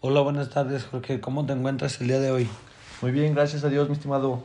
[0.00, 1.18] Hola, buenas tardes, Jorge.
[1.18, 2.48] ¿Cómo te encuentras el día de hoy?
[3.02, 4.44] Muy bien, gracias a Dios, mi estimado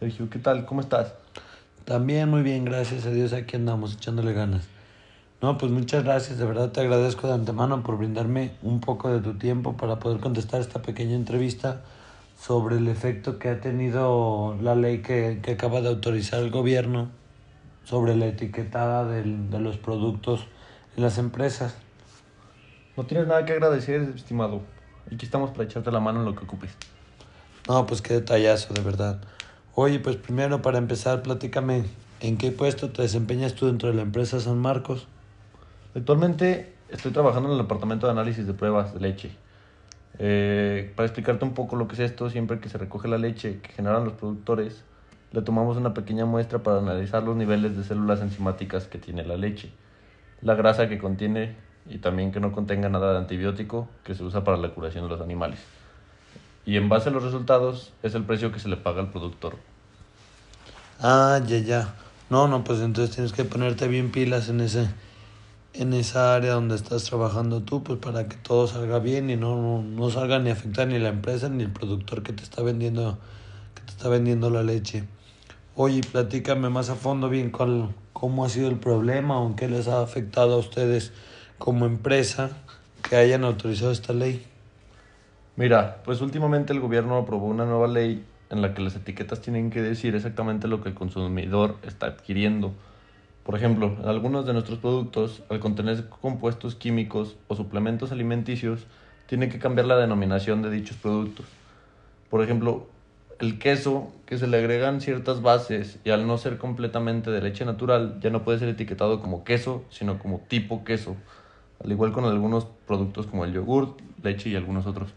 [0.00, 0.28] Sergio.
[0.28, 0.66] ¿Qué tal?
[0.66, 1.14] ¿Cómo estás?
[1.84, 3.32] También muy bien, gracias a Dios.
[3.32, 4.64] Aquí andamos echándole ganas.
[5.40, 6.38] No, pues muchas gracias.
[6.38, 10.18] De verdad te agradezco de antemano por brindarme un poco de tu tiempo para poder
[10.18, 11.82] contestar esta pequeña entrevista
[12.36, 17.08] sobre el efecto que ha tenido la ley que, que acaba de autorizar el gobierno
[17.84, 20.48] sobre la etiquetada del, de los productos
[20.96, 21.76] en las empresas.
[22.96, 24.60] No tienes nada que agradecer, estimado.
[25.06, 26.70] Aquí estamos para echarte la mano en lo que ocupes.
[27.68, 29.20] No, pues qué detallazo, de verdad.
[29.74, 31.84] Oye, pues primero para empezar, platícame,
[32.20, 35.06] ¿en qué puesto te desempeñas tú dentro de la empresa San Marcos?
[35.94, 39.30] Actualmente estoy trabajando en el departamento de análisis de pruebas de leche.
[40.18, 43.60] Eh, para explicarte un poco lo que es esto, siempre que se recoge la leche
[43.60, 44.84] que generan los productores,
[45.32, 49.38] le tomamos una pequeña muestra para analizar los niveles de células enzimáticas que tiene la
[49.38, 49.72] leche,
[50.42, 51.56] la grasa que contiene
[51.88, 55.10] y también que no contenga nada de antibiótico que se usa para la curación de
[55.10, 55.60] los animales.
[56.64, 59.56] Y en base a los resultados es el precio que se le paga al productor.
[61.00, 61.94] Ah, ya, ya.
[62.30, 64.88] No, no, pues entonces tienes que ponerte bien pilas en ese
[65.74, 69.56] en esa área donde estás trabajando tú, pues para que todo salga bien y no,
[69.56, 73.18] no, no salga ni afectar ni la empresa ni el productor que te está vendiendo
[73.74, 75.04] que te está vendiendo la leche.
[75.74, 79.68] Oye, platícame más a fondo bien cuál, cómo ha sido el problema o en qué
[79.68, 81.12] les ha afectado a ustedes
[81.62, 82.50] como empresa
[83.08, 84.44] que hayan autorizado esta ley.
[85.54, 89.70] Mira, pues últimamente el gobierno aprobó una nueva ley en la que las etiquetas tienen
[89.70, 92.72] que decir exactamente lo que el consumidor está adquiriendo.
[93.44, 98.80] Por ejemplo, algunos de nuestros productos, al contener compuestos químicos o suplementos alimenticios,
[99.26, 101.46] tiene que cambiar la denominación de dichos productos.
[102.28, 102.88] Por ejemplo,
[103.38, 107.64] el queso, que se le agregan ciertas bases y al no ser completamente de leche
[107.64, 111.14] natural, ya no puede ser etiquetado como queso, sino como tipo queso.
[111.84, 115.10] Al igual con algunos productos como el yogur, leche y algunos otros.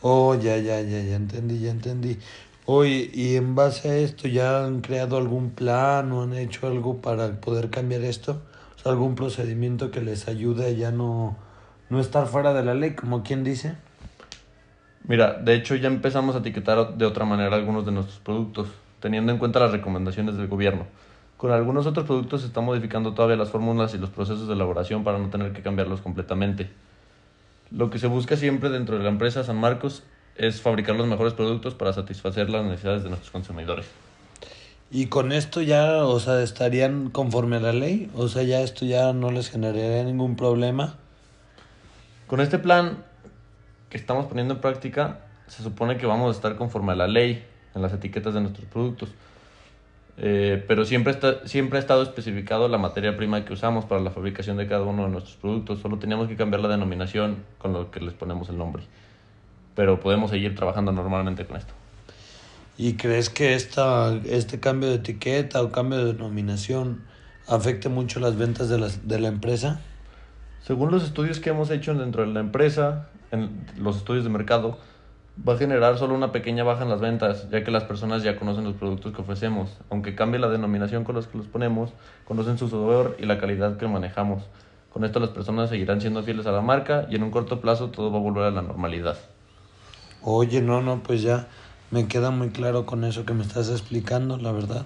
[0.00, 2.18] Oh, ya, ya, ya, ya entendí, ya entendí.
[2.64, 7.00] Oye, y en base a esto, ¿ya han creado algún plan o han hecho algo
[7.00, 8.40] para poder cambiar esto?
[8.76, 11.36] O sea, algún procedimiento que les ayude a ya no,
[11.90, 13.74] no estar fuera de la ley, como quien dice.
[15.04, 18.68] Mira, de hecho ya empezamos a etiquetar de otra manera algunos de nuestros productos,
[19.00, 20.86] teniendo en cuenta las recomendaciones del gobierno.
[21.36, 25.02] Con algunos otros productos se están modificando todavía las fórmulas y los procesos de elaboración
[25.02, 26.70] para no tener que cambiarlos completamente.
[27.70, 30.02] Lo que se busca siempre dentro de la empresa San Marcos
[30.36, 33.86] es fabricar los mejores productos para satisfacer las necesidades de nuestros consumidores.
[34.90, 38.84] Y con esto ya, o sea, estarían conforme a la ley, o sea, ya esto
[38.84, 40.96] ya no les generaría ningún problema.
[42.26, 43.02] Con este plan
[43.88, 47.42] que estamos poniendo en práctica, se supone que vamos a estar conforme a la ley
[47.74, 49.10] en las etiquetas de nuestros productos.
[50.18, 54.10] Eh, pero siempre, está, siempre ha estado especificado la materia prima que usamos para la
[54.10, 55.80] fabricación de cada uno de nuestros productos.
[55.80, 58.82] Solo teníamos que cambiar la denominación con lo que les ponemos el nombre
[59.74, 61.72] pero podemos seguir trabajando normalmente con esto.
[62.78, 67.02] ¿Y crees que esta, este cambio de etiqueta o cambio de denominación
[67.46, 69.80] afecte mucho las ventas de, las, de la empresa?
[70.64, 74.78] Según los estudios que hemos hecho dentro de la empresa, en los estudios de mercado,
[75.36, 78.36] va a generar solo una pequeña baja en las ventas, ya que las personas ya
[78.36, 79.78] conocen los productos que ofrecemos.
[79.90, 81.90] Aunque cambie la denominación con los que los ponemos,
[82.26, 84.44] conocen su sabor y la calidad que manejamos.
[84.92, 87.88] Con esto las personas seguirán siendo fieles a la marca y en un corto plazo
[87.88, 89.16] todo va a volver a la normalidad.
[90.22, 91.48] Oye, no, no, pues ya
[91.90, 94.84] me queda muy claro con eso que me estás explicando, la verdad.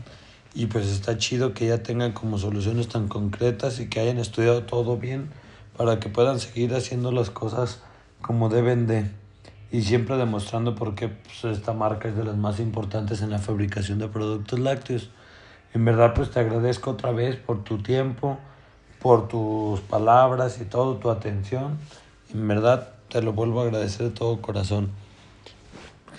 [0.55, 4.63] Y pues está chido que ya tengan como soluciones tan concretas y que hayan estudiado
[4.63, 5.29] todo bien
[5.77, 7.83] para que puedan seguir haciendo las cosas
[8.23, 9.11] como deben de.
[9.73, 13.39] Y siempre demostrando por qué pues, esta marca es de las más importantes en la
[13.39, 15.11] fabricación de productos lácteos.
[15.75, 18.39] En verdad, pues te agradezco otra vez por tu tiempo,
[19.01, 21.79] por tus palabras y todo, tu atención.
[22.33, 24.91] En verdad, te lo vuelvo a agradecer de todo corazón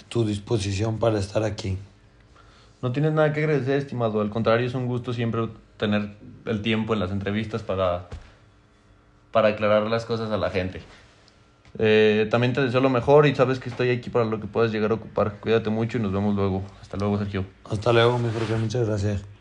[0.09, 1.78] tu disposición para estar aquí.
[2.81, 4.22] No tienes nada que agradecer, estimado.
[4.22, 6.16] Al contrario, es un gusto siempre tener
[6.46, 8.08] el tiempo en las entrevistas para,
[9.31, 10.81] para aclarar las cosas a la gente.
[11.79, 14.72] Eh, también te deseo lo mejor y sabes que estoy aquí para lo que puedas
[14.72, 15.35] llegar a ocupar.
[15.40, 16.64] Cuídate mucho y nos vemos luego.
[16.82, 17.46] Hasta luego, Sergio.
[17.70, 18.56] Hasta luego, mi Jorge.
[18.56, 19.36] Muchas gracias.